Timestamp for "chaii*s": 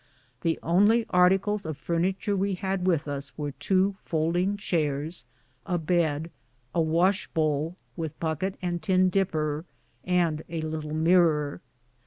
4.57-5.25